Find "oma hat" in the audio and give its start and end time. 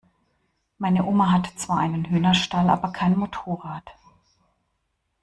1.05-1.45